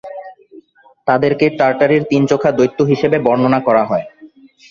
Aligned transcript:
তাদেরকে 1.07 1.45
টার্টারির 1.59 2.03
তিন-চোখা 2.11 2.49
দৈত্য 2.57 2.79
হিসেবে 2.91 3.17
বর্ণনা 3.25 3.59
করা 3.67 3.83
হয়। 3.85 4.05